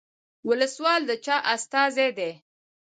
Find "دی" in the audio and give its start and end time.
2.17-2.31